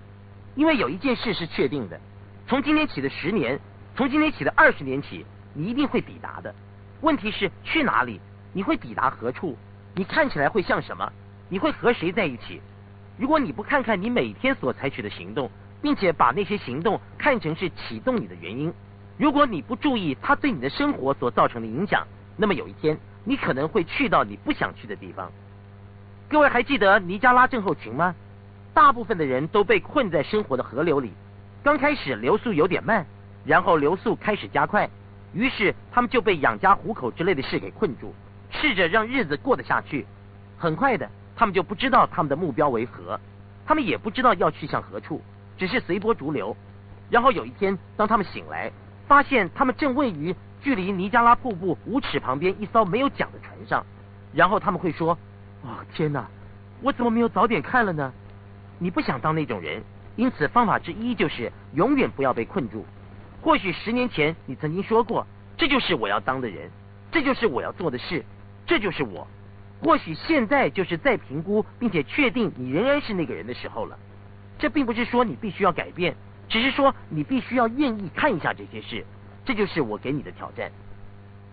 [0.59, 1.97] 因为有一件事是确定的，
[2.45, 3.57] 从今天起的十年，
[3.95, 6.53] 从今天起的二十年起，你一定会抵达的。
[6.99, 8.19] 问题是去哪里？
[8.51, 9.57] 你会抵达何处？
[9.95, 11.09] 你看起来会像什么？
[11.47, 12.61] 你会和谁在一起？
[13.17, 15.49] 如果你不看看你每天所采取的行动，
[15.81, 18.73] 并且把那些行动看成是启动你的原因，
[19.15, 25.31] 如果你不注意它对你的生活所造成的影响，那么有一天你可能会去到你不想去的地方。
[26.27, 28.13] 各位还记得尼加拉症候群吗？
[28.73, 31.13] 大部分的人都被困在生活的河流里，
[31.63, 33.05] 刚开始流速有点慢，
[33.45, 34.89] 然后流速开始加快，
[35.33, 38.13] 于是他们就被养家糊口之类的事给困住，
[38.51, 40.05] 试着让日子过得下去。
[40.57, 43.19] 很快的，他们就不知道他们的目标为何，
[43.65, 45.21] 他们也不知道要去向何处，
[45.57, 46.55] 只是随波逐流。
[47.09, 48.71] 然后有一天，当他们醒来，
[49.07, 53.85] 发现他们正位于距离尼加拉瀑布五尺旁边一艘没有桨的船上，
[54.33, 55.17] 然后他们会说
[55.63, 56.27] ：“哦，天哪，
[56.81, 58.13] 我怎么没有早点看了呢？”
[58.79, 59.83] 你不想当那种人，
[60.15, 62.85] 因此方法之一就是永远不要被困住。
[63.41, 66.69] 或许十年前你曾经说过，这就是我要当的人，
[67.11, 68.23] 这就是我要做的事，
[68.65, 69.27] 这就是我。
[69.81, 73.97] 或许现在就是在评估并且确定你仍然是那个人的时候了。
[74.57, 76.15] 这并不是说你必须要改变，
[76.49, 79.05] 只是说你必须要愿意看一下这些事。
[79.45, 80.69] 这就是我给你的挑战。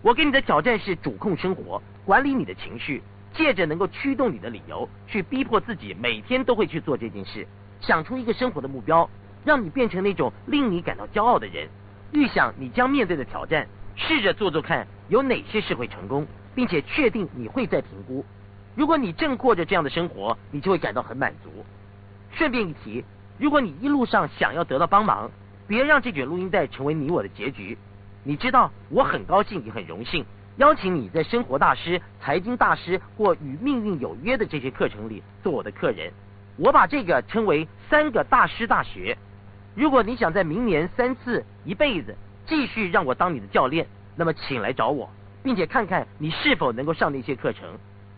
[0.01, 3.01] 我给你的挑战是主控生活，管理你的情绪。
[3.33, 7.47] 借着能够驱动你的理由，去逼迫自己每天都会去做这件事，
[7.81, 9.09] 想出一个生活的目标，
[9.45, 11.67] 让你变成那种令你感到骄傲的人。
[12.11, 18.25] 预想你将面对的挑战，试着做做看，有哪些事会成功，并且确定你会再评估。
[18.75, 21.65] 如果你正过着这样的生活，你就会感到很满足。
[22.31, 23.03] 顺便一提，
[23.37, 25.29] 如果你一路上想要得到帮忙，
[25.67, 27.77] 别让这卷录音带成为你我的结局。
[28.23, 30.25] 你知道，我很高兴也很荣幸。
[30.57, 36.11] 邀请你在生活大师、财经大师或与命运有约的这些课程里做我的客人。
[36.57, 39.15] 我把这个称为三个大师大学。
[39.75, 42.15] 如果你想在明年三次一辈子
[42.47, 45.07] 继续让我当你的教练，那么请来找我，
[45.43, 47.69] 并且看看你是否能够上那些课程。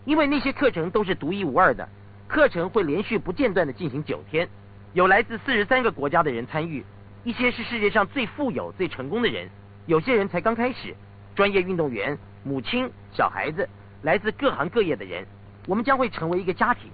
[0.06, 1.86] 因为那些课程都是独一无二的，
[2.26, 4.48] 课程会连续不间断的进行九天，
[4.94, 6.82] 有来自四十三个国家的人参与，
[7.22, 9.46] 一些是世界上最富有、最成功的人，
[9.84, 10.96] 有些人才刚开始，
[11.34, 12.18] 专业运动员。
[12.42, 13.68] 母亲、小孩子，
[14.02, 15.26] 来自各行各业的人，
[15.66, 16.90] 我们将会成为一个家庭。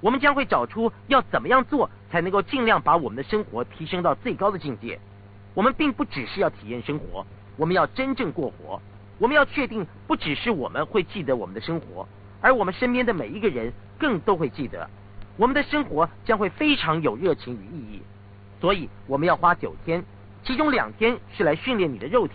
[0.00, 5.00] 我们将会找出要怎么样做才能够尽量把我们的生活提升到最高的境界。
[5.54, 7.26] 我们并不只是要体验生活，
[7.56, 8.80] 我们要真正过活。
[9.18, 12.06] 我们要确定，不只是我们会记得我们的生活，
[12.40, 14.90] 而我们身边的每一个人更都会记得。
[15.36, 18.02] 我们的生活将会非常有热情与意义。
[18.60, 20.04] 所以，我们要花九天，
[20.42, 22.34] 其中两天是来训练你的肉体。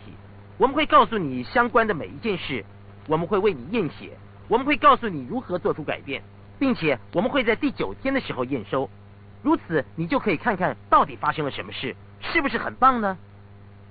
[0.60, 2.66] 我们会告诉你相关的每一件事，
[3.08, 4.10] 我们会为你验血，
[4.50, 6.22] 我们会告诉你如何做出改变，
[6.60, 8.90] 并且我们会在第九天的时候验收，
[9.42, 13.18] 如此你就可以看看到底发生了什么事，是不是很棒呢？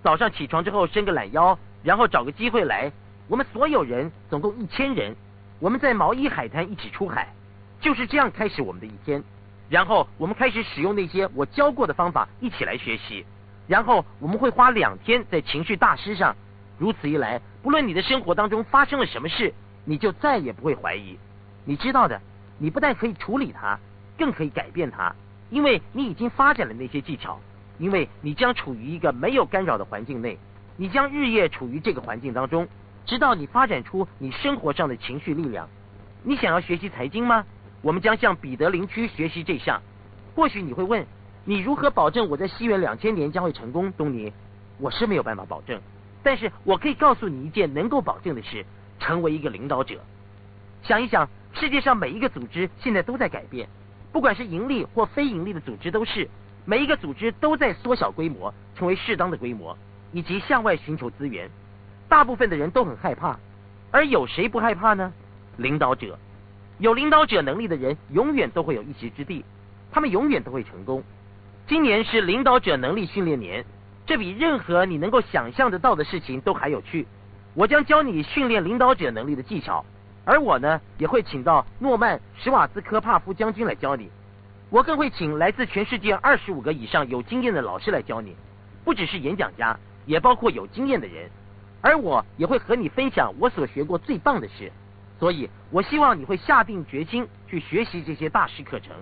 [0.02, 2.92] 早上起床之后伸个懒腰，然后找个机会来，
[3.28, 5.16] 我们所有人总共一千人，
[5.60, 7.32] 我们在毛衣海滩一起出海，
[7.80, 9.24] 就是这样开始我们的一天。
[9.70, 13.24] 然后我们开始使用那些我教过的方法一起来学习。
[13.66, 16.36] 然后我们会花两天在情绪大师上。
[16.78, 19.52] 如此一来，不论你的生活当中发生了什么事，
[19.84, 21.18] 你就再也不会怀疑。
[21.64, 22.20] 你知道的，
[22.58, 23.78] 你不但可以处理它，
[24.16, 25.14] 更可以改变它，
[25.50, 27.38] 因为你已经发展了那些技巧。
[27.78, 30.36] 因为你将处于一个没有干扰的环境内，
[30.76, 32.66] 你将日夜处于这个环境当中，
[33.06, 35.68] 直到你发展出你生活上的情绪力量。
[36.24, 37.46] 你想要学习财经吗？
[37.80, 39.80] 我们将向彼得林区学习这项。
[40.34, 41.06] 或许你会问，
[41.44, 43.92] 你如何保证我在西元两千年将会成功？
[43.92, 44.32] 东尼，
[44.78, 45.80] 我是没有办法保证，
[46.22, 48.64] 但是我可以告诉你一件能够保证的事：
[48.98, 50.00] 成为一个领导者。
[50.82, 53.68] 想一想，世界上每一个组织现在都在改变，
[54.12, 56.28] 不管是盈利或非盈利的组织都是。
[56.64, 59.76] 每一个组织都在缩小规模，成为适当的规模，
[60.12, 61.48] 以及向外寻求资源。
[62.10, 63.38] 大部分的人都很害怕，
[63.90, 65.10] 而有谁不害怕呢？
[65.56, 66.18] 领导者，
[66.78, 69.44] 有领导者能力的人永远都会有一席之地，
[69.90, 71.02] 他们永远都会成功。
[71.66, 73.64] 今年是领导者能力训练年，
[74.08, 77.06] 这比任何你能够想象得到的事情都还有趣。
[77.52, 79.84] 我将教你训练领导者能力的技巧，
[80.24, 84.08] 而我呢，也会请到诺曼·史瓦兹科帕夫将军来教你。
[84.70, 88.34] 我更会请来自全世界二十五个以上有经验的老师来教你，
[88.82, 91.28] 不只是演讲家，也包括有经验的人。
[91.82, 94.72] 而我也会和你分享我所学过最棒的事。
[95.18, 98.96] 所以，我希望你会下定决心去学习这些大师课程，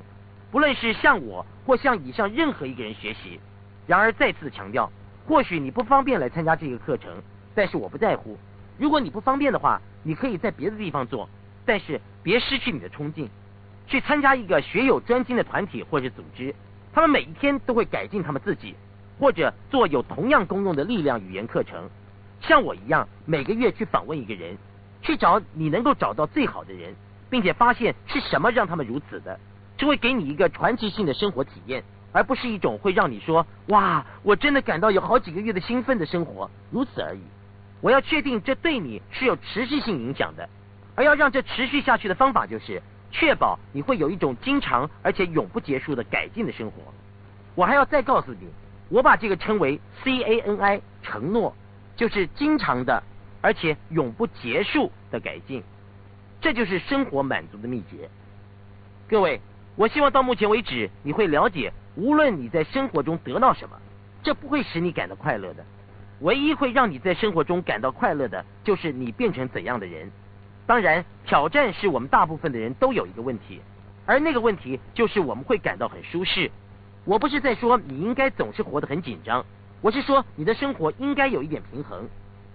[0.50, 3.38] 不论是向我或向以上任何一个人学习。
[3.86, 4.90] 然而，再次强调，
[5.26, 7.10] 或许你不方便来参加这个课程，
[7.54, 8.36] 但是我不在乎。
[8.78, 11.28] 如果你不方便的话，你可以在别的地方做，
[11.64, 13.30] 但是别失去你的冲劲。
[13.86, 16.52] 去参加一个学有专精的团体或者组织，
[16.92, 18.74] 他们每一天都会改进他们自己，
[19.20, 21.88] 或者做有同样功用的力量语言课程。
[22.40, 24.58] 像我一样，每个月去访问一个人，
[25.02, 26.92] 去找你能够找到最好的人，
[27.30, 29.38] 并且发现是什么让他们如此的，
[29.76, 31.84] 这会给你一个传奇性的生活体验，
[32.16, 37.20] 而不是一种会让你说哇，我真的感到有好几个月的兴奋的生活，如此而已。
[37.82, 40.48] 我要确定这对你是有持续性影响的，
[40.94, 42.82] 而要让这持续下去的方法就是。
[43.12, 46.82] 确保你会有一种经常而且永不结束的改进的生活。
[47.54, 48.48] 我还要再告诉你，
[48.88, 51.54] 我把这个称为 C A N I 承诺，
[51.96, 53.02] 就是经常的
[53.40, 55.62] 而且永不结束的改进。
[56.40, 58.08] 这就是生活满足的秘诀。
[59.08, 59.40] 各位，
[59.76, 63.76] 我希望到目前为止你会了解，无论你在生活中得到什么，
[64.22, 65.62] 这不会使你感到快乐的。
[66.20, 70.10] 唯一会让你在生活中感到快乐的，就是你变成怎样的人。
[70.66, 73.60] 当然，挑战是我们大部分的人都有一个问题，
[74.06, 76.50] 而那个问题就是我们会感到很舒适。
[77.04, 79.44] 我不是在说你应该总是活得很紧张，
[79.82, 82.08] 我是说你的生活应该有一点平衡。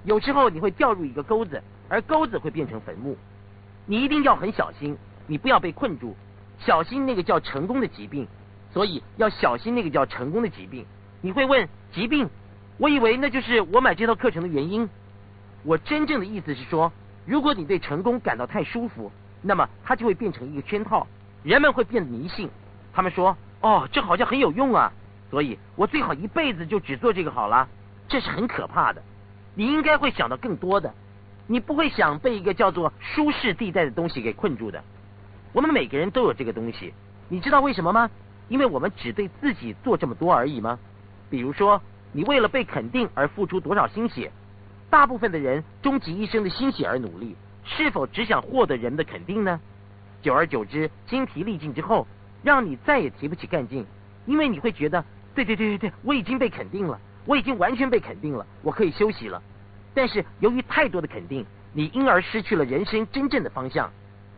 [0.06, 3.16] 有时候你会掉入一个钩子，而钩子会变成坟墓。
[3.86, 6.16] 你一定要很小心，你不要被困住。
[6.66, 8.28] 小心那个叫成功的疾病，
[8.74, 10.86] 所以要小心那个叫成功的疾病。
[11.22, 12.30] 你会问疾病？
[12.78, 14.90] 我以为那就是我买这套课程的原因。
[15.64, 16.92] 我真正的意思是说。
[17.24, 19.12] 如果你对成功感到太舒服，
[19.44, 21.06] 那么它就会变成一个圈套，
[21.44, 22.50] 人们会变得迷信。
[22.92, 24.92] 他们说：“哦，这好像很有用啊，
[25.30, 27.70] 所以我最好一辈子就只做这个好了。”
[28.10, 29.04] 这是很可怕的。
[29.54, 30.92] 你应该会想到更多的，
[31.46, 34.84] 你不会想被一个叫做舒适地带的东西给困住的。
[35.54, 36.94] 我们每个人都有这个东西，
[37.28, 38.10] 你知道为什么吗？
[38.48, 40.80] 因为我们只对自己做这么多而已吗？
[41.30, 44.32] 比如说，你为了被肯定而付出多少心血？
[44.90, 49.60] 大部分的人终其一生的心血而努力，是否只想获得人的肯定呢？
[50.22, 52.08] 久而久之，精疲力尽之后，
[52.44, 53.86] 让你再也提不起干劲，
[54.26, 55.04] 因为你会觉得，
[55.36, 59.42] 对对对对对，我已经被肯定了，我已经完全被肯定了，我可以休息了。
[59.94, 63.92] 但是由于太多的肯定，你因而失去了人生真正的方向。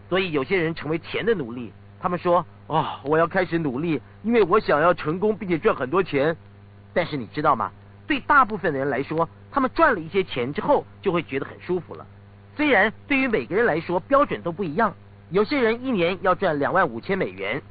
[0.10, 6.36] 所以有些人成为钱的奴隶，他们说，哦，我要开始努力，因为我想要成功并且赚很多钱。
[6.94, 7.72] 但是你知道吗？
[8.06, 12.06] 对大部分的人来说，他们赚了一些钱之后，就会觉得很舒服了。
[12.56, 14.94] 虽然对于每个人来说标准都不一样，
[15.32, 17.62] 有些人一年要赚两万五千美元，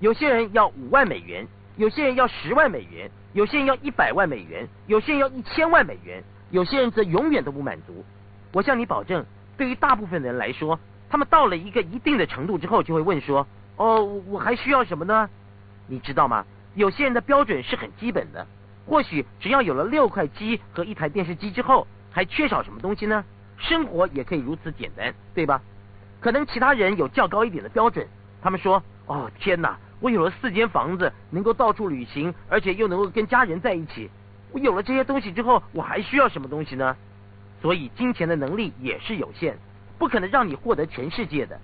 [0.00, 1.46] 有些人要五万美元，
[1.76, 8.04] 有些人要十万美元，有些人要一百万美元，有些人要一千万美元，有些人则永远都不满足。
[8.52, 9.24] 我向你保证，
[9.56, 10.80] 对于大部分的人来说，
[11.10, 13.46] 他们到了一个一定的程度之后，就会问说
[13.76, 15.28] ：“哦，我还需要什么呢？”
[15.86, 16.44] 你知道吗？
[16.74, 18.46] 有些人的标准是很基本的。
[18.86, 23.24] 或许只要有了六块鸡和一台电视机之后，还缺少什么东西呢？
[23.56, 25.60] 生活也可以如此简单，对吧？
[26.20, 28.06] 可能其他人有较高一点的标准，
[28.40, 29.78] 他们说：“哦，天哪！
[30.00, 34.08] 我有了四间房子，能够到处旅行，而且又能够跟家人在一起。
[34.52, 36.96] 我有了这些东西之后，我还需要什么东西呢？”
[37.60, 39.58] 所以金钱的能力也是有限，
[39.98, 41.58] 不可能让你获得全世界的。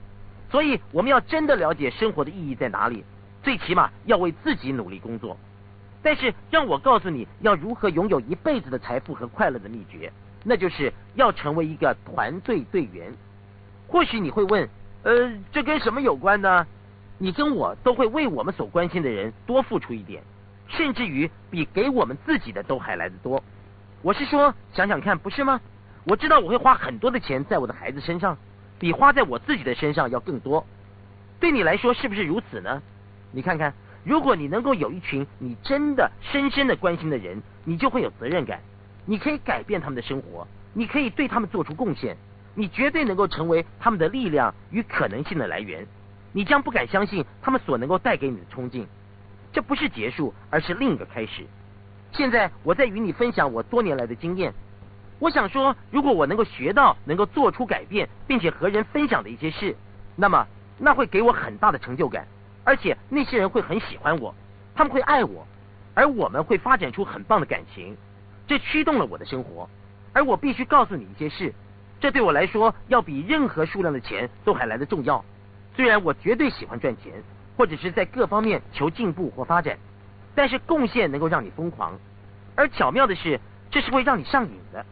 [0.50, 3.04] 所以我们要真的了解生活的意义在哪里，
[3.42, 5.36] 最起码要为自己努力工作。
[6.02, 10.12] 但是让我告诉你要如何拥有一辈子的财富和快乐的秘诀，
[10.44, 13.12] 那就是要成为一个团队队员。
[13.88, 14.68] 或许你会问，
[15.02, 16.66] 呃，这跟什么有关呢？
[17.16, 20.22] 你跟我都会为我们所关心的人多付出一点，
[20.68, 23.42] 甚至于比给我们自己的都还来得多。
[24.02, 25.60] 我是说，想想看，不是吗？
[26.04, 28.36] 我知道我会花很多的钱在我的孩子身上，
[28.78, 30.66] 比花在我自己的身上要更多。
[31.40, 32.82] 对你来说是不是如此呢？
[33.32, 33.74] 你看看。
[34.04, 38.60] 如果你能够有一群你真的深深的关心的人，你就会有责任感，
[39.06, 42.14] 你可以改变他们的生活，你可以对他们做出贡献，
[42.54, 45.86] 你绝对能够成为他们的力量与可能性的来源，
[46.34, 48.86] 你将不敢相信他们所能够带给你的冲劲。
[49.54, 51.46] 这不是结束，而是另一个开始。
[52.12, 54.52] 现在我在与你分享我多年来的经验，
[55.24, 59.74] 我想说，如果我能够学到能够做出改变，并且和人分享的一些事，
[60.16, 60.46] 那么
[60.76, 62.26] 那会给我很大的成就感。
[62.62, 64.34] 而且那些人会很喜欢我，
[64.74, 65.46] 他们会爱我，
[65.94, 67.96] 而我们会发展出很棒的感情，
[68.46, 69.66] 这驱动了我的生活。
[70.12, 71.54] 而我必须告诉你一些事，
[71.98, 75.24] 这对我来说要比任何数量的钱都还来得重要。
[75.74, 77.14] 虽然我绝对喜欢赚钱，
[77.56, 79.78] 或者是在各方面求进步或发展，
[80.34, 81.98] 但是贡献能够让你疯狂。
[82.54, 84.84] 而巧妙的是，这是会让你上瘾的。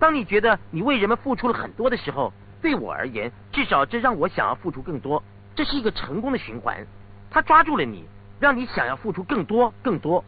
[0.00, 2.32] 当你觉得你为人们付出了很多的时候，
[2.62, 5.22] 对我而言，至少这让我想要付出更多。
[5.54, 6.86] 这是一个成功的循环。
[7.30, 8.06] 他抓住了你，
[8.40, 10.24] 让你想要付出更多、更多。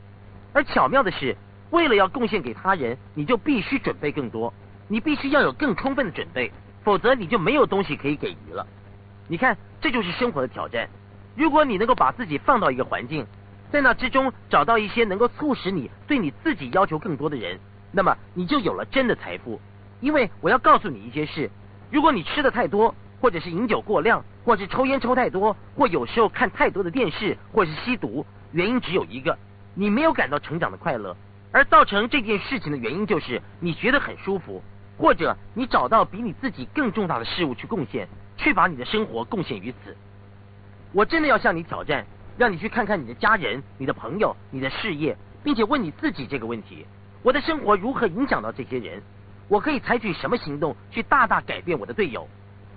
[0.53, 1.35] 而巧妙的是，
[1.71, 4.53] 为了要贡献给他人，你就必须准备更多，
[4.89, 6.53] 你必须要有更充分的准备，
[6.85, 8.67] 否则你就没有东西可以给予了。
[9.27, 10.87] 你看，这就是生活的挑战。
[11.35, 13.27] 如果你能够把自己放到一个环境，
[13.71, 17.59] 在那之中找到一些能够促使你对你自己要求更多的人，
[17.93, 19.61] 那么你就有了真的财富。
[20.01, 21.49] 因为我要告诉你一些事：
[21.91, 29.39] 如果你吃的太多，或者是饮酒过量，或是抽烟抽太多，或有时候看太多的电视，或是吸毒，原因只有一个：
[29.75, 31.17] 你没有感到成长的快乐。
[31.53, 34.63] 而造成这件事情的原因就是你觉得很舒服，
[34.97, 39.95] 或者你找到比你自己更重大的事物去贡献，去把你的生活贡献于此。
[40.93, 42.05] 我真的要向你挑战，
[42.39, 46.87] 让你去看看你的家人、你的朋友、你的事业，并且问你自己这个问题：
[47.23, 49.01] 我的生活如何影响到这些人？
[49.49, 52.27] 我可以采取什么行动去大大改变我的队友？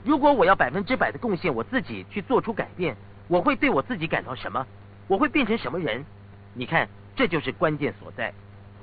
[0.03, 2.95] 如果我要百分之百的贡献我自己去做出改变，
[3.27, 4.63] 我会对我自己感到什么？
[5.07, 6.05] 我会变成什么人？
[6.53, 8.31] 你看，这就是关键所在。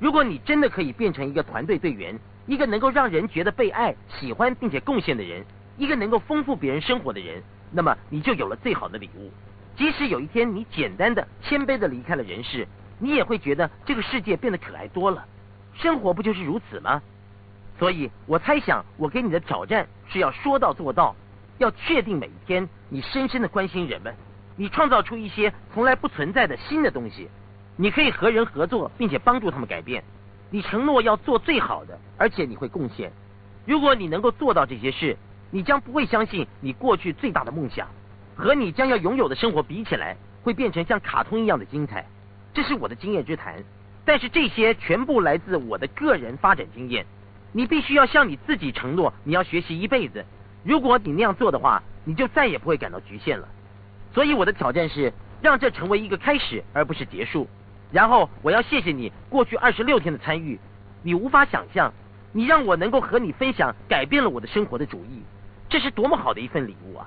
[0.01, 5.45] 如果你真的可以变成一个团队队员，一个能够让人觉得被爱、喜欢并且贡献的人，
[5.77, 7.41] 一个能够丰富别人生活的人，
[7.71, 9.31] 那么你就有了最好的礼物。
[9.77, 12.67] 即使有一天你简单的、谦卑的离开了人世，
[12.99, 15.25] 你也会觉得这个世界变得可爱多了。
[15.75, 17.03] 生活不就是如此吗？
[17.79, 21.17] 所以我猜想，我给你的挑战是要说到做到，
[21.59, 24.15] 要确定每一天你深深的关心人们，
[24.57, 27.29] 你创造出一些从来不存在的新的东西，
[27.77, 30.05] 你可以和人合作，并且帮助他们改变。
[30.51, 33.11] 你承诺要做最好的，而且你会贡献。
[33.65, 35.17] 如果你能够做到这些事，
[35.51, 37.89] 你将不会相信你过去最大的梦想
[38.37, 42.07] 和你将要拥有的生活比起来，会变成像卡通一样的精彩。
[42.55, 43.65] 这是我的经验之谈，
[44.05, 47.07] 但是这些全部来自我的个人发展经验。
[47.53, 50.25] 你必须要向你自己承诺，你要学习一辈子。
[50.65, 53.49] 如果你那样做的话，你就再也不会感到局限了。
[54.15, 57.47] 所以我的挑战是，让这成为一个开始，而不是结束。
[57.91, 60.59] 然后我要谢谢你过去二十六天的参与。
[61.03, 61.93] 你无法想象，
[62.33, 65.23] 你让我能够和你分享改变了我的生活的主意，
[65.69, 67.07] 这是多么好的一份礼物啊！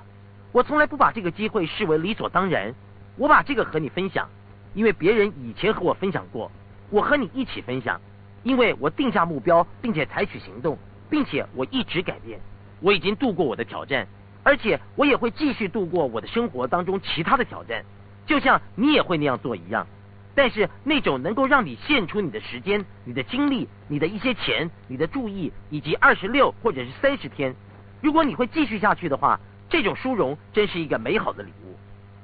[0.51, 2.73] 我从来不把这个机会视为理所当然。
[3.17, 4.29] 我把这个和你分享，
[4.73, 6.51] 因为别人以前和我分享过，
[6.89, 7.99] 我和你一起分享。
[8.43, 10.77] 因为我定下目标，并且采取行动，
[11.09, 12.39] 并且我一直改变。
[12.79, 14.07] 我已经度过我的挑战，
[14.43, 17.83] 而且我也会继续度过我的生活当中其他的挑战，
[18.27, 19.87] 就像你也会那样做一样。
[20.35, 27.55] 但是那种能够让你献出你的时间、你的精力、你的一些钱、你的注意，以及二十六或者是三十天，
[28.01, 31.75] 如果你会继续下去的话，这种殊荣真是一个美好的礼物。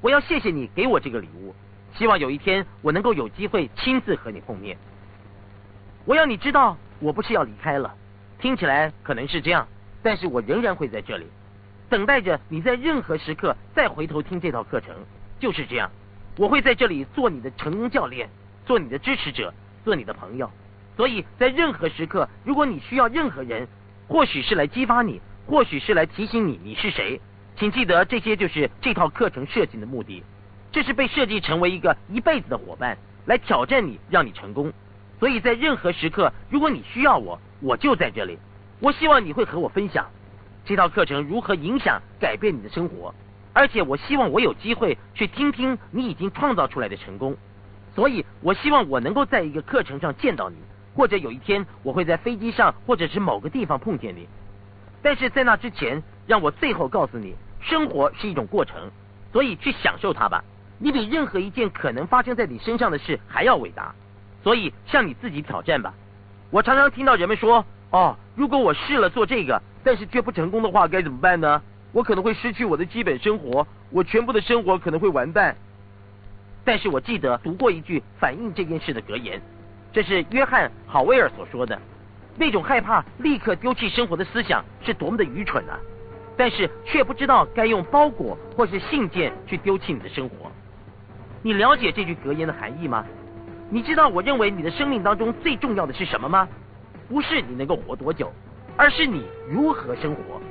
[0.02, 1.56] 我要谢谢你给我这个礼物，
[1.94, 4.78] 希望有一天我能够有机会亲自和你碰面。
[6.06, 7.94] 我要你知道，我不是要离开了，
[8.40, 9.68] 听起来可能是这样，
[10.02, 11.28] 但是我仍然会在这里，
[11.90, 14.96] 等待着你在任何时刻再回头听这套课程。
[15.40, 15.90] 就是这样，
[16.38, 18.30] 我会在这里做你的成功教练，
[18.66, 20.50] 做你的支持者，做你的朋友。
[20.96, 23.68] 所以在任何时刻，如果你需要任何人，
[24.08, 27.20] 或许是来激发你，或许是来提醒你你是谁，
[27.56, 30.24] 请记得这些就是这套课程设计的目的。
[30.72, 34.72] 这是被设计成为一个一辈子的伙伴，来挑战你，让你成功。
[35.20, 38.38] 所以在任何时刻，如果你需要我，我就在这里。
[38.80, 40.08] 我希望你会和我分享
[40.66, 43.14] 这套课程如何影响改变你的生活，
[43.54, 47.36] 而且我希望我有机会去听听你已经创造出来的成功。
[47.94, 50.56] 所以，我希望我能够在一个课程上见到你，
[50.96, 54.28] 或者有一天我会在飞机上或者是某个地方碰见你。
[55.04, 58.90] 但是在那之前，让我最后告诉你，生活是一种过程，
[59.34, 60.44] 所以去享受它吧。
[60.84, 63.94] 你比任何一件可能发生在你身上的事还要伟大，
[64.44, 65.94] 所以向你自己挑战吧。
[66.50, 71.62] 我常常听到人们说：“哦，如果我试了做这个，但是却不成功的话，该怎么办呢？
[71.92, 75.56] 我可能会失去我的基本生活，我全部的生活可能会完蛋。”
[76.66, 79.40] 但是我记得读过一句反映这件事的格言，
[79.94, 81.80] 这是约翰·郝威尔所说的
[82.36, 85.78] ：“那种害怕立刻丢弃生活的思想是多么的愚蠢啊！
[86.36, 90.52] 但是却不知道该用包裹或是信件去丢弃你的生活。
[91.42, 93.06] 你了解这句格言的含义吗？
[93.70, 96.48] 你知道我认为你的生命当中最重要的是什么吗？
[97.10, 98.32] 不是你能够活多久，
[98.78, 100.42] 而是你如何生活。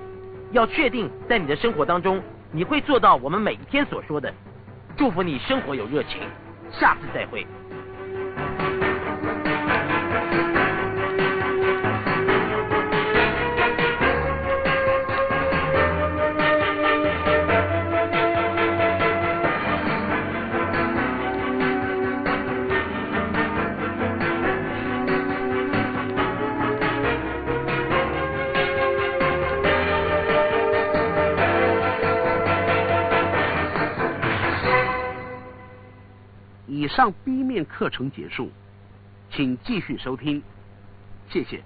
[0.52, 2.20] 要确定在你的生活当中，
[2.50, 4.32] 你会做到我们每一天所说的。”
[4.96, 6.20] 祝福你生活有热情，
[6.70, 7.46] 下次再会。
[37.50, 38.48] 面课程结束，
[39.32, 40.40] 请继续收听，
[41.28, 41.60] 谢谢。